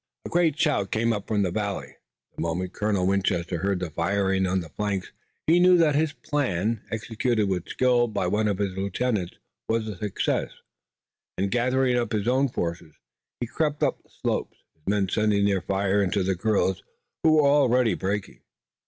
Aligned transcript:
A 0.25 0.29
great 0.29 0.57
shout 0.59 0.89
came 0.89 1.13
up 1.13 1.27
from 1.27 1.43
the 1.43 1.51
valley. 1.51 1.95
The 2.35 2.41
moment 2.41 2.73
Colonel 2.73 3.05
Winchester 3.05 3.59
heard 3.59 3.79
the 3.79 3.91
fire 3.91 4.33
on 4.33 4.61
the 4.61 4.69
flank 4.75 5.05
he 5.45 5.59
knew 5.59 5.77
that 5.77 5.93
his 5.93 6.11
plan, 6.11 6.81
executed 6.89 7.47
with 7.47 7.69
skill 7.69 8.07
by 8.07 8.25
one 8.25 8.47
of 8.47 8.57
his 8.57 8.75
lieutenants, 8.75 9.37
was 9.69 9.87
a 9.87 9.95
success, 9.95 10.49
and, 11.37 11.51
gathering 11.51 11.97
up 11.97 12.13
his 12.13 12.27
own 12.27 12.47
force, 12.49 12.81
he 13.39 13.45
crept 13.45 13.83
up 13.83 14.01
the 14.01 14.09
slopes, 14.09 14.57
his 14.73 14.87
men 14.87 15.07
sending 15.07 15.45
their 15.45 15.61
fire 15.61 16.01
into 16.01 16.23
the 16.23 16.33
guerrillas, 16.33 16.81
who 17.23 17.33
were 17.33 17.47
already 17.47 17.93
breaking. 17.93 18.39